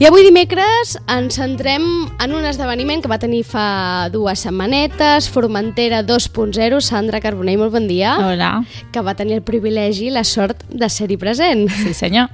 [0.00, 1.82] I avui dimecres ens centrem
[2.24, 7.84] en un esdeveniment que va tenir fa dues setmanetes, Formentera 2.0, Sandra Carbonell, molt bon
[7.84, 8.14] dia.
[8.16, 8.48] Hola.
[8.94, 11.66] Que va tenir el privilegi i la sort de ser-hi present.
[11.82, 12.32] Sí, senyor.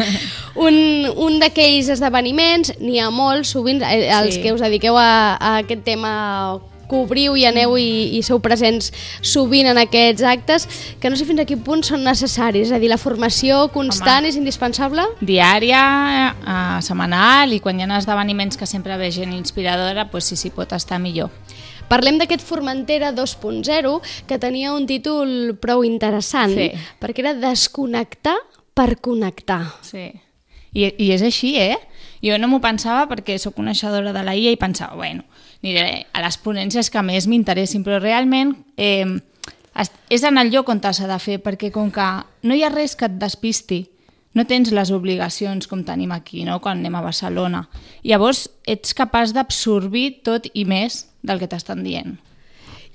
[0.66, 0.80] un
[1.12, 4.40] un d'aquells esdeveniments, n'hi ha molts, sovint, eh, els Sí.
[4.40, 6.14] que us dediqueu a, a aquest tema
[6.92, 7.88] cobriu i aneu i,
[8.18, 8.92] i sou presents
[9.24, 10.68] sovint en aquests actes,
[11.00, 14.28] que no sé fins a quin punt són necessaris, és a dir, la formació constant
[14.28, 15.08] és indispensable?
[15.24, 15.82] Diària,
[16.36, 20.52] eh, setmanal, i quan hi ha esdeveniments que sempre ve gent inspiradora, doncs sí, sí,
[20.54, 21.32] pot estar millor.
[21.90, 23.98] Parlem d'aquest Formentera 2.0
[24.28, 26.70] que tenia un títol prou interessant Sí.
[27.02, 28.36] perquè era desconnectar
[28.72, 29.66] per connectar.
[29.84, 30.12] Sí.
[30.72, 31.76] I, I és així, eh?
[32.24, 35.26] Jo no m'ho pensava perquè sóc coneixedora de la IA i pensava, bueno,
[35.62, 39.06] aniré a les ponències que més m'interessin, però realment eh,
[40.10, 42.08] és en el lloc on t'has de fer, perquè com que
[42.42, 43.86] no hi ha res que et despisti,
[44.34, 47.66] no tens les obligacions com tenim aquí, no?, quan anem a Barcelona.
[48.02, 52.16] Llavors, ets capaç d'absorbir tot i més del que t'estan dient.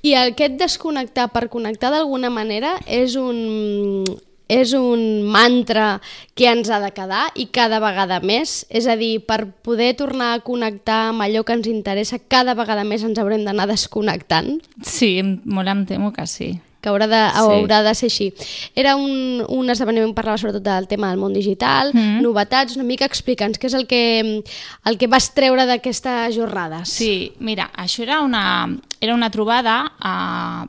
[0.05, 4.03] I aquest desconnectar per connectar d'alguna manera és un,
[4.47, 6.01] és un mantra
[6.35, 8.65] que ens ha de quedar i cada vegada més.
[8.69, 12.83] És a dir, per poder tornar a connectar amb allò que ens interessa, cada vegada
[12.87, 16.59] més ens haurem d'anar desconnectant, Sí, molt em temo que sí.
[16.79, 17.39] que haurà de, Sí.
[17.41, 18.33] haurà de ser així.
[18.75, 22.21] Era un, un esdeveniment que parlava sobretot del tema del món digital, Mhm.
[22.21, 24.43] novetats, una mica explica'ns què és el que,
[24.85, 26.87] el que vas treure d'aquestes jornades.
[26.87, 28.69] Sí, mira, això era una,
[29.01, 30.67] era una trobada, a,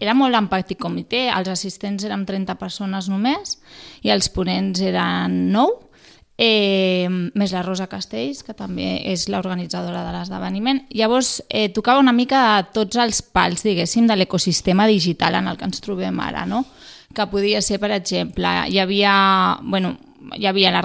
[0.00, 3.58] era molt en petit comitè, els assistents érem 30 persones només
[4.06, 5.88] i els ponents eren 9,
[6.38, 10.84] eh, més la Rosa Castells, que també és l'organitzadora de l'esdeveniment.
[10.94, 15.58] Llavors, eh, tocava una mica de tots els pals, diguéssim, de l'ecosistema digital en el
[15.58, 16.64] que ens trobem ara, no?
[17.14, 19.96] que podia ser, per exemple, hi havia, bueno,
[20.36, 20.82] hi havia la,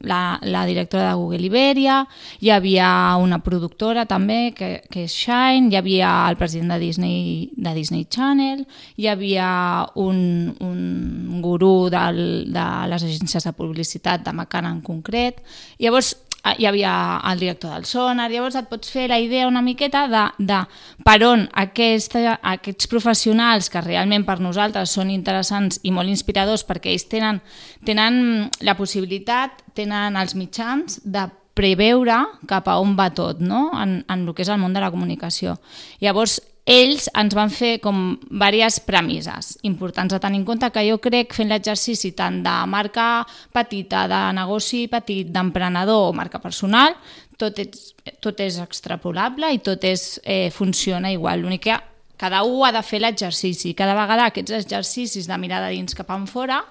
[0.00, 2.06] la, la directora de Google Iberia,
[2.40, 2.88] hi havia
[3.20, 8.06] una productora també, que, que és Shine, hi havia el president de Disney, de Disney
[8.10, 8.66] Channel,
[8.96, 9.48] hi havia
[9.94, 15.42] un, un gurú del, de les agències de publicitat de Macan en concret.
[15.78, 16.14] Llavors,
[16.58, 16.92] hi havia
[17.30, 20.60] el director del Sonar, llavors et pots fer la idea una miqueta de, de
[21.06, 26.92] per on aquesta, aquests professionals que realment per nosaltres són interessants i molt inspiradors perquè
[26.94, 27.40] ells tenen,
[27.86, 32.18] tenen la possibilitat, tenen els mitjans de preveure
[32.48, 33.70] cap a on va tot no?
[33.80, 35.56] en, en el que és el món de la comunicació.
[36.04, 40.98] Llavors, ells ens van fer com diverses premisses importants a tenir en compte que jo
[40.98, 43.22] crec fent l'exercici tant de marca
[43.54, 46.98] petita, de negoci petit, d'emprenedor o marca personal,
[47.38, 51.40] tot és, tot és extrapolable i tot és, eh, funciona igual.
[51.40, 51.78] L'únic que
[52.16, 53.74] cada un ha de fer l'exercici.
[53.76, 56.64] Cada vegada aquests exercicis de mirar de dins cap en fora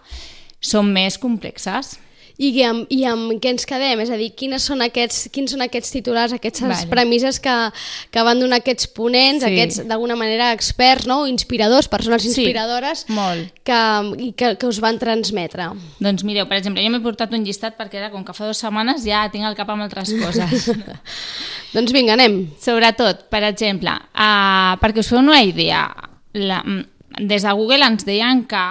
[0.59, 2.00] són més complexes.
[2.38, 4.01] I amb, I amb què ens quedem?
[4.03, 6.90] És a dir, quines són aquests, quins són aquests titulars, aquestes Vale.
[6.91, 7.53] premisses que,
[8.12, 9.53] que van donar aquests ponents, Sí.
[9.53, 11.22] aquests d'alguna manera experts, no?
[11.31, 13.53] inspiradors, persones Sí, inspiradores, molt.
[13.63, 13.79] que,
[14.19, 15.69] i que, que us van transmetre.
[16.03, 18.59] Doncs mireu, per exemple, jo m'he portat un llistat perquè era com que fa dues
[18.59, 20.67] setmanes ja tinc el cap amb altres coses.
[21.75, 22.50] doncs vinga, anem.
[22.59, 25.88] Sobretot, per exemple, uh, perquè us feu una idea,
[26.35, 28.66] la, mm, des de Google ens deien que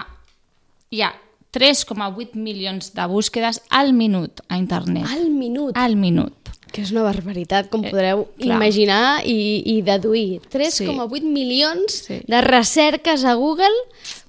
[0.92, 1.14] hi ha
[1.54, 5.06] 3,8 milions de búsquedes al minut a internet.
[5.08, 6.32] Al minut, Al minut.
[6.74, 8.56] que és una barbaritat, com Eh, podreu clar.
[8.56, 10.40] imaginar i, i deduir.
[10.50, 12.20] 3,8 milions Sí.
[12.26, 13.70] de recerques a Google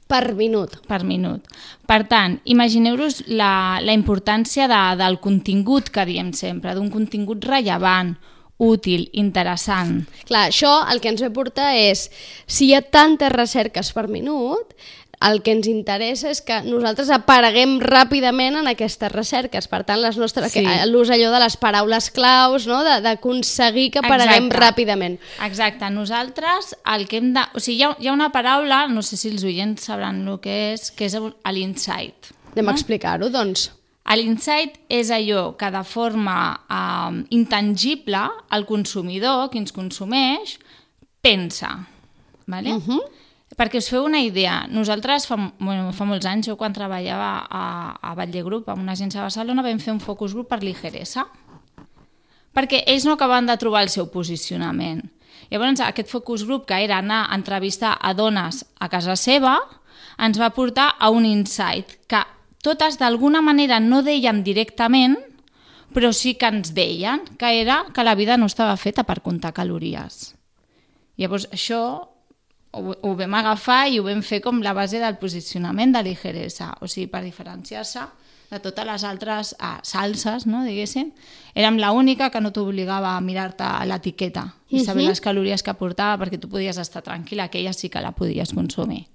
[0.08, 0.78] per minut.
[0.88, 1.42] per minut.
[1.88, 8.16] Per tant, imagineu-vos la, la importància de, del contingut que diem sempre, d'un contingut rellevant,
[8.58, 10.06] útil, interessant.
[10.26, 12.10] Clar, això el que ens ve a portar és,
[12.48, 14.72] si hi ha tantes recerques per minut,
[15.26, 19.68] el que ens interessa és que nosaltres apareguem ràpidament en aquestes recerques.
[19.68, 20.62] Per tant, les nostres, Sí.
[20.62, 22.84] que- l'ús allò de les paraules claus, no?
[22.84, 24.60] d'aconseguir que apareguem Exacte.
[24.66, 25.20] ràpidament.
[25.46, 27.42] Exacte, nosaltres el que hem de...
[27.56, 30.40] O sigui, hi ha, hi ha una paraula, no sé si els oients sabran el
[30.40, 31.18] que és, que és
[31.52, 32.32] l'insight.
[32.54, 33.72] Anem a explicar-ho, doncs.
[34.16, 36.38] L'insight és allò que de forma
[36.70, 38.22] eh, intangible
[38.52, 40.60] el consumidor, qui ens consumeix,
[41.22, 41.88] pensa.
[42.46, 42.76] Vale?
[42.76, 43.02] Uh -huh.
[43.54, 47.66] Perquè us feu una idea, nosaltres fa, bueno, fa molts anys, jo quan treballava a,
[48.02, 51.28] a Batlle Group, en una agència de Barcelona, vam fer un focus group per ligeresa,
[52.56, 55.04] perquè ells no acaben de trobar el seu posicionament.
[55.52, 59.60] Llavors, aquest focus group, que era anar a entrevistar a dones a casa seva,
[60.18, 62.24] ens va portar a un insight, que
[62.66, 65.20] totes d'alguna manera no dèiem directament,
[65.94, 69.54] però sí que ens deien que era que la vida no estava feta per comptar
[69.54, 70.34] calories.
[71.16, 72.10] Llavors, això
[72.76, 76.74] ho, ho vam agafar i ho vam fer com la base del posicionament de ligeresa,
[76.82, 78.04] o sigui, per diferenciar-se
[78.52, 81.10] de totes les altres uh, salses, no, diguéssim,
[81.58, 85.10] érem l'única que no t'obligava a mirar-te l'etiqueta i saber Mhm.
[85.10, 88.54] les calories que portava perquè tu podies estar tranquil·la, que ella sí que la podies
[88.54, 89.08] consumir.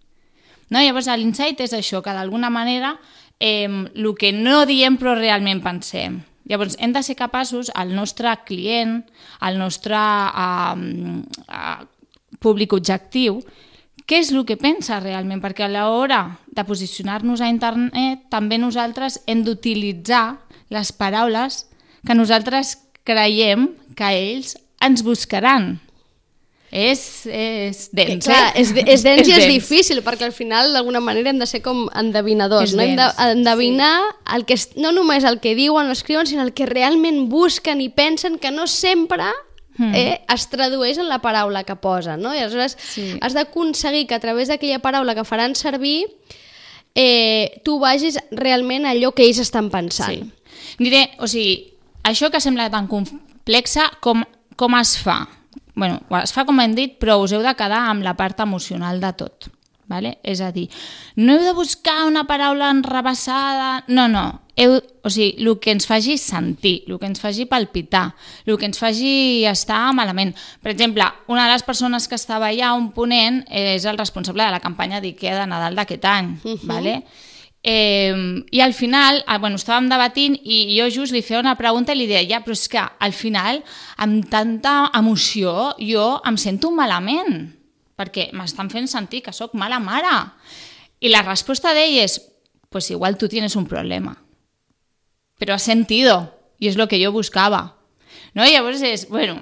[0.69, 0.81] No?
[0.81, 2.99] Llavors, l'insight és això, que d'alguna manera
[3.39, 6.23] eh, el que no diem però realment pensem.
[6.51, 9.05] Llavors, hem de ser capaços, el nostre client,
[9.41, 11.87] el nostre eh, eh,
[12.41, 13.41] públic objectiu,
[14.09, 15.43] què és el que pensa realment?
[15.43, 20.41] Perquè a l'hora de posicionar-nos a internet també nosaltres hem d'utilitzar
[20.75, 21.67] les paraules
[22.07, 25.77] que nosaltres creiem que ells ens buscaran.
[26.71, 28.63] És, és dens, Clar, eh?
[28.63, 29.53] és, és dens i és dens.
[29.53, 32.87] difícil, perquè al final d'alguna manera hem de ser com endevinadors, És no?
[32.87, 33.95] Hem d'endevinar
[34.37, 37.91] el que, no només el que diuen o escriuen, sinó el que realment busquen i
[37.91, 39.27] pensen que no sempre
[39.81, 39.95] Hmm.
[39.97, 42.35] eh, es tradueix en la paraula que posen, no?
[42.37, 43.15] I aleshores Sí.
[43.23, 46.05] has d'aconseguir que a través d'aquella paraula que faran servir
[46.95, 50.11] eh, tu vagis realment a allò que ells estan pensant.
[50.13, 50.77] Sí.
[50.79, 51.73] Diré, o sigui,
[52.05, 54.25] això que sembla tan complexa, com,
[54.57, 55.27] com es fa?
[55.81, 59.01] bueno, es fa com hem dit, però us heu de quedar amb la part emocional
[59.01, 59.49] de tot.
[59.91, 60.21] Vale?
[60.23, 60.69] És a dir,
[61.19, 63.83] no heu de buscar una paraula enrebaçada...
[63.91, 64.23] No, no.
[64.61, 68.13] Heu, o sigui, el que ens faci sentir, el que ens faci palpitar,
[68.47, 70.31] el que ens faci estar malament.
[70.63, 74.55] Per exemple, una de les persones que estava allà, un ponent, és el responsable de
[74.55, 76.37] la campanya d'IKEA de Nadal d'aquest any.
[76.45, 76.67] Uh -huh.
[76.71, 77.03] vale?
[77.63, 81.93] Eh, I al final, ah, bueno, estàvem debatint i jo just li feia una pregunta
[81.93, 83.63] i li deia, ja, però és que al final,
[83.97, 87.60] amb tanta emoció, jo em sento malament,
[88.01, 90.15] perquè m'estan fent sentir que sóc mala mare.
[91.05, 92.17] I la resposta d'ell és,
[92.73, 94.17] pues igual tu tienes un problema.
[95.41, 96.23] Però has sentido,
[96.61, 97.77] i és el que jo buscava.
[98.35, 98.45] No?
[98.45, 99.39] I llavors és, bueno,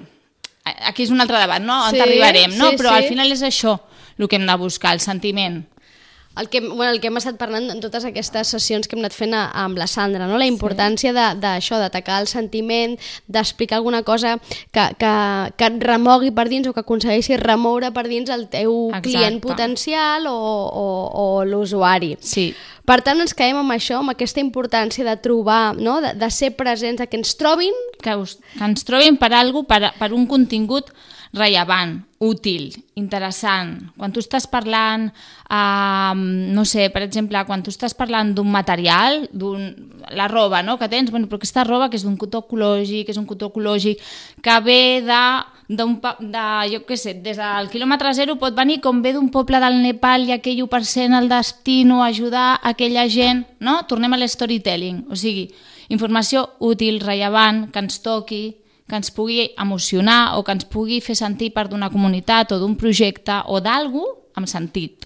[0.63, 1.85] aquí és un altre debat, no?
[1.87, 2.71] On Sí, arribarem, no?
[2.71, 3.03] sí, Però sí.
[3.03, 3.77] al final és això
[4.19, 5.61] el que hem de buscar, el sentiment.
[6.39, 9.15] El que, bueno, el que hem estat parlant en totes aquestes sessions que hem anat
[9.15, 10.39] fent a, amb la Sandra, no?
[10.39, 11.39] la importància sí.
[11.41, 12.95] d'això, d'atacar el sentiment,
[13.27, 14.37] d'explicar alguna cosa
[14.71, 15.13] que, que,
[15.59, 19.05] que et remogui per dins o que aconsegueixi remoure per dins el teu Exacte.
[19.09, 22.15] client potencial o, o, o l'usuari.
[22.21, 22.49] Sí.
[22.89, 25.99] Per tant, ens quedem amb això, amb aquesta importància de trobar, no?
[26.01, 29.61] de, de ser presents, de que ens trobin que, us, que ens trobin per algo,
[29.67, 30.89] per, per un contingut
[31.33, 33.77] rellevant, útil, interessant.
[33.97, 35.07] Quan tu estàs parlant,
[35.49, 39.29] eh, no sé, per exemple, quan tu estàs parlant d'un material,
[40.11, 43.17] la roba no, que tens, bueno, però aquesta roba que és d'un cotó ecològic, és
[43.17, 44.01] un cotó ecològic,
[44.41, 45.23] que ve de,
[45.69, 49.61] d'un, de, jo què sé, des del quilòmetre zero pot venir com ve d'un poble
[49.61, 53.83] del Nepal i aquell 1% el destino a ajudar aquella gent, no?
[53.87, 55.51] Tornem a l'storytelling, o sigui,
[55.93, 58.57] informació útil, rellevant, que ens toqui,
[58.89, 62.75] que ens pugui emocionar o que ens pugui fer sentir part d'una comunitat o d'un
[62.79, 64.03] projecte o d'algú
[64.35, 65.05] amb sentit.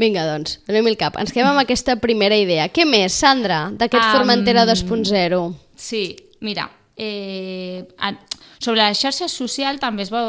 [0.00, 1.18] Vinga, doncs, donem el cap.
[1.20, 2.70] Ens quedem amb aquesta primera idea.
[2.72, 5.42] Què més, Sandra, d'aquest Am, Formentera 2.0?
[5.76, 6.06] Sí,
[6.40, 7.84] mira, eh,
[8.62, 10.22] sobre les xarxes socials també es va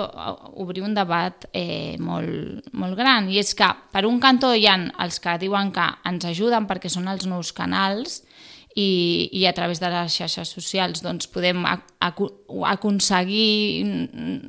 [0.57, 4.75] obrir un debat eh, molt, molt gran i és que per un cantó hi ha
[5.05, 8.23] els que diuen que ens ajuden perquè són els nous canals
[8.75, 11.85] i, i a través de les xarxes socials doncs, podem ac
[12.73, 14.39] aconseguir mm,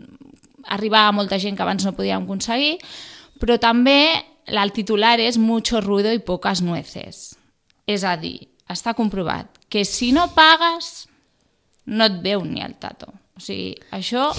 [0.74, 2.78] arribar a molta gent que abans no podíem aconseguir,
[3.40, 7.34] però també el titular és mucho ruido i pocas nueces.
[7.86, 11.06] És a dir, està comprovat que si no pagues
[11.84, 13.12] no et veu ni el tato.
[13.34, 14.30] O sigui, això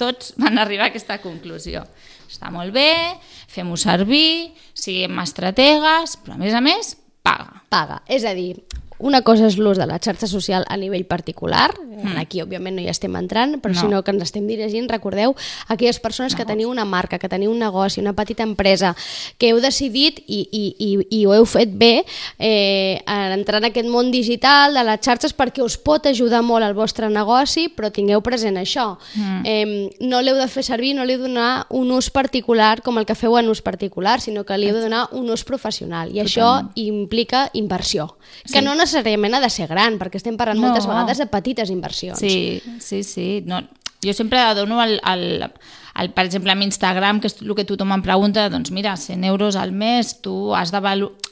[0.00, 1.84] tots van arribar a aquesta conclusió.
[2.30, 3.16] Està molt bé,
[3.50, 6.94] fem-ho servir, siguem estrategues, però a més a més,
[7.26, 7.62] paga.
[7.70, 8.00] Paga.
[8.10, 8.54] És a dir,
[9.00, 12.16] una cosa és l'ús de la xarxa social a nivell particular, mm.
[12.20, 13.80] aquí òbviament no hi estem entrant, però No.
[13.80, 13.80] no.
[13.80, 15.34] sinó que ens estem dirigint, recordeu,
[15.68, 18.94] a aquelles persones que teniu una marca, que teniu un negoci, una petita empresa,
[19.38, 22.04] que heu decidit i, i, i, i ho heu fet bé
[22.38, 26.64] eh, en entrar en aquest món digital de les xarxes perquè us pot ajudar molt
[26.64, 28.96] al vostre negoci, però tingueu present això.
[29.14, 29.42] Mm.
[29.44, 32.98] Eh, no l'heu de fer servir, no li heu de donar un ús particular com
[32.98, 36.10] el que feu en ús particular, sinó que li heu de donar un ús professional.
[36.14, 38.64] I això implica inversió, que Sí.
[38.64, 40.68] no necessàriament ha de ser gran, perquè estem parlant No.
[40.68, 42.18] moltes vegades de petites inversions.
[42.18, 43.42] Sí, sí, sí.
[43.46, 43.62] No,
[44.04, 45.50] jo sempre dono el, el,
[45.94, 49.24] el, per exemple, amb Instagram, que és el que tothom em pregunta, doncs mira, 100
[49.28, 50.80] euros al mes, tu has de,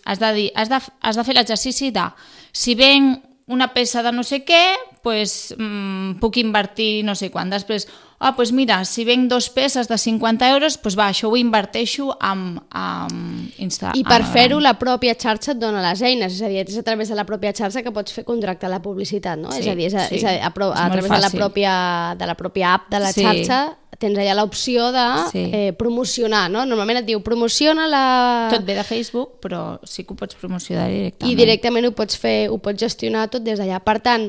[0.04, 2.08] has de, dir, has de, has de fer l'exercici de
[2.52, 7.50] si ven una peça de no sé què, pues, mm, puc invertir no sé quan.
[7.50, 7.86] Després,
[8.20, 12.16] ah, pues mira, si venc dos peces de 50 euros, pues va, això ho inverteixo
[12.20, 13.92] amb, amb Insta.
[13.94, 16.76] I per amb- fer-ho la pròpia xarxa et dona les eines, és a dir, és
[16.78, 19.50] a través de la pròpia xarxa que pots fer contractar la publicitat, no?
[19.52, 20.16] Sí, és a dir, és a, sí.
[20.16, 21.74] és a, a, a molt través de la, pròpia,
[22.18, 23.22] de la pròpia app de la Sí.
[23.24, 25.50] xarxa tens allà l'opció de Sí.
[25.52, 26.64] eh, promocionar, no?
[26.64, 28.46] Normalment et diu promociona la...
[28.48, 31.32] Tot ve de Facebook, però sí que ho pots promocionar directament.
[31.32, 33.80] i directament ho pots fer, ho pots gestionar tot des d'allà.
[33.82, 34.28] Per tant,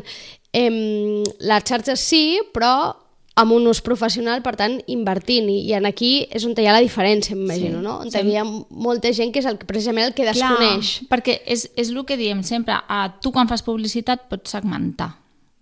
[0.53, 2.95] eh, les xarxes sí, però
[3.39, 5.47] amb un ús professional, per tant, invertint.
[5.47, 7.83] I, i en aquí és on hi ha la diferència, m'imagino, Sí.
[7.85, 7.97] no?
[8.03, 8.19] On Sí.
[8.19, 10.99] hi ha molta gent que és el, precisament el que desconeix.
[10.99, 15.13] Clar, perquè és, és el que diem sempre, a, tu quan fas publicitat pots segmentar,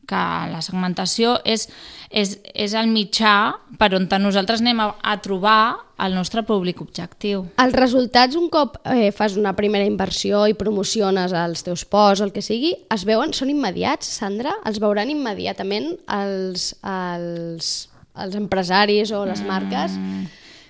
[0.07, 0.21] que
[0.51, 1.67] la segmentació és,
[2.09, 3.33] és, és el mitjà
[3.79, 7.45] per on nosaltres anem a, a trobar el nostre públic objectiu.
[7.59, 12.27] Els resultats, un cop eh, fas una primera inversió i promociones els teus posts o
[12.27, 14.55] el que sigui, es veuen, són immediats, Sandra?
[14.69, 17.71] Els veuran immediatament els, els,
[18.15, 19.97] els empresaris o les marques?
[19.97, 20.27] Mm,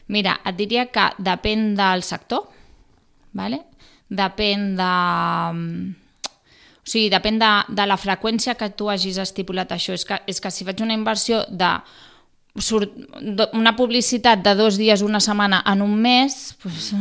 [0.07, 2.47] Mira, et diria que depèn del sector,
[3.35, 3.65] vale?
[4.09, 4.91] depèn de...
[6.87, 9.91] O sigui, depèn de, de la freqüència que tu hagis estipulat això.
[9.97, 11.73] És que, és que si faig una inversió de
[12.63, 12.93] surt,
[13.53, 16.93] una publicitat de dos dies, una setmana en un mes, pues,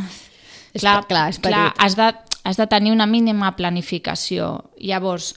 [0.74, 2.08] És pe- clar, és clar has, de,
[2.44, 4.72] has de tenir una mínima planificació.
[4.82, 5.36] Llavors,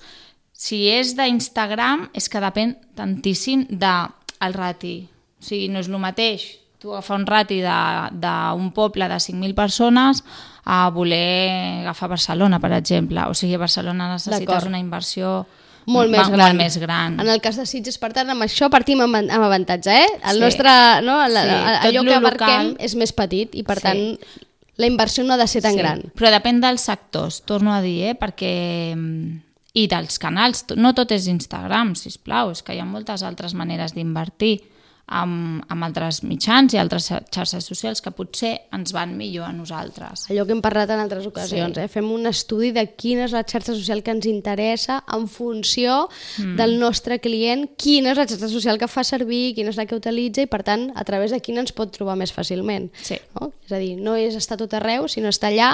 [0.51, 4.09] si és d'Instagram, és que depèn tantíssim del
[4.41, 4.95] de rati.
[5.39, 9.53] O sigui, no és el mateix tu agafar un rati de- d'un poble de 5.000
[9.53, 10.23] persones
[10.69, 13.23] a voler agafar Barcelona, per exemple.
[13.25, 15.47] O sigui, a Barcelona necessites una inversió
[15.89, 16.37] molt més gran.
[16.43, 17.15] Molt més gran.
[17.23, 20.11] En el cas de Sitges, per tant, amb això partim amb, amb avantatge, eh?
[20.29, 20.43] El Sí.
[20.45, 20.69] nostre,
[21.01, 22.75] no, la, Sí, tot allò que abarquem local.
[22.79, 23.81] és més petit i, per Sí.
[23.81, 24.19] tant,
[24.77, 26.03] la inversió no ha de ser tan Sí, gran.
[26.15, 28.15] Però depèn dels sectors, torno a dir, eh?
[28.15, 28.93] perquè...
[28.95, 33.21] mm, I dels canals, no tot és Instagram, si plau, és que hi ha moltes
[33.23, 34.61] altres maneres d'invertir
[35.09, 40.27] amb, amb altres mitjans i altres xarxes socials que potser ens van millor a nosaltres.
[40.29, 41.83] Allò que hem parlat en altres ocasions, Sí.
[41.83, 41.87] eh?
[41.87, 46.55] fem un estudi de quina és la xarxa social que ens interessa en funció mm.
[46.59, 49.97] del nostre client, quina és la xarxa social que fa servir, quina és la que
[49.97, 52.89] utilitza i, per tant, a través de quina ens pot trobar més fàcilment.
[53.01, 53.17] Sí.
[53.39, 53.51] No?
[53.65, 55.73] És a dir, no és estar tot arreu, sinó estar allà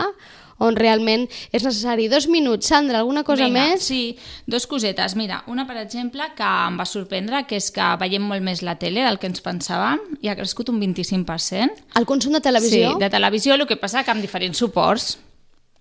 [0.57, 2.07] on realment és necessari.
[2.07, 3.83] Dos minuts, Sandra, alguna cosa Vinga, més?
[3.83, 5.15] Sí, dos cosetes.
[5.15, 8.75] Mira, una, per exemple, que em va sorprendre, que és que veiem molt més la
[8.79, 11.83] tele del que ens pensàvem, i ha crescut un 25%.
[11.99, 12.93] El consum de televisió?
[12.93, 15.17] Sí, de televisió, el que passa que amb diferents suports.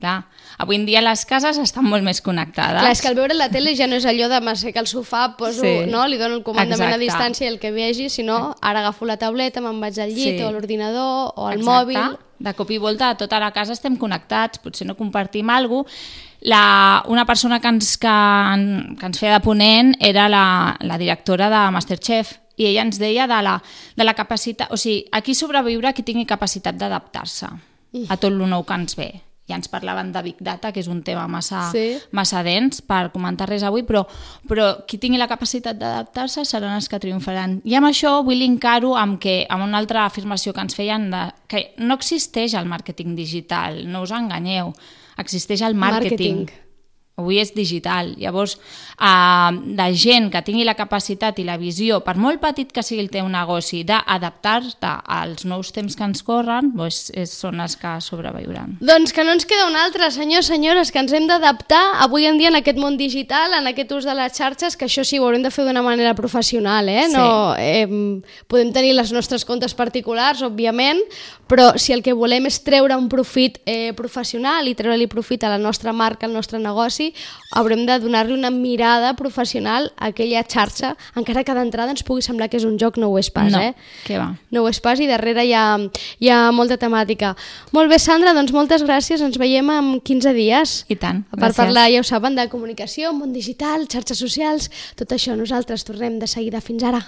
[0.00, 0.24] Clar,
[0.58, 2.80] avui en dia les cases estan molt més connectades.
[2.82, 5.36] Clar, és que al veure la tele ja no és allò de m'assec al sofà,
[5.38, 5.86] poso, Sí.
[5.88, 6.94] no, li dono el comandament Exacte.
[6.94, 10.36] a distància i el que vegi, sinó ara agafo la tauleta, me'n vaig al llit
[10.38, 10.42] Sí.
[10.42, 11.70] o a l'ordinador o al Exacte.
[11.70, 12.18] mòbil.
[12.38, 16.32] De cop i volta, a tota la casa estem connectats, potser no compartim alguna cosa.
[16.44, 18.14] La, una persona que ens, que,
[19.00, 23.24] que ens feia de ponent era la, la directora de Masterchef i ella ens deia
[23.26, 23.54] de la,
[23.96, 24.68] de la capacitat...
[24.68, 29.08] O sigui, aquí sobreviure qui tingui capacitat d'adaptar-se a tot el nou que ens ve.
[29.46, 31.98] Ja ens parlaven de Big Data, que és un tema massa, Sí.
[32.12, 34.06] massa dens per comentar res avui, però,
[34.48, 37.60] però qui tingui la capacitat d'adaptar-se seran els que triomfaran.
[37.64, 41.26] I amb això vull linkar-ho amb, que, amb una altra afirmació que ens feien, de,
[41.46, 44.72] que no existeix el màrqueting digital, no us enganyeu,
[45.18, 46.38] existeix el màrqueting.
[46.46, 46.63] Màrqueting.
[47.14, 48.16] Avui és digital.
[48.18, 48.56] Llavors,
[48.98, 53.04] eh, de gent que tingui la capacitat i la visió, per molt petit que sigui
[53.04, 57.92] el teu negoci, d'adaptar-te als nous temps que ens corren, doncs és, són els que
[58.02, 58.78] sobreviuran.
[58.80, 62.36] Doncs que no ens queda un altre, senyors, senyores, que ens hem d'adaptar avui en
[62.38, 65.28] dia en aquest món digital, en aquest ús de les xarxes, que això sí, ho
[65.28, 67.06] haurem de fer d'una manera professional, eh?
[67.06, 67.14] Sí.
[67.14, 67.86] No, eh,
[68.50, 70.98] podem tenir les nostres comptes particulars, òbviament,
[71.48, 75.52] però si el que volem és treure un profit eh, professional i treure-li profit a
[75.52, 77.12] la nostra marca, al nostre negoci,
[77.52, 82.48] haurem de donar-li una mirada professional a aquella xarxa, encara que d'entrada ens pugui semblar
[82.50, 83.74] que és un joc, no ho és pas, no, eh?
[84.06, 84.32] què va.
[84.50, 85.66] no ho és pas i darrere hi ha,
[86.20, 87.34] hi ha molta temàtica.
[87.76, 89.22] Molt bé, Sandra, doncs moltes gràcies.
[89.24, 90.76] Ens veiem en 15 dies.
[90.88, 91.60] I tant, Per gràcies.
[91.60, 95.36] parlar, ja ho saben, de comunicació, món digital, xarxes socials, tot això.
[95.38, 96.60] Nosaltres tornem de seguida.
[96.64, 97.04] Fins ara.